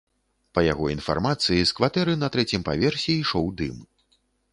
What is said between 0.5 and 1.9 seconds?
Па яго інфармацыі, з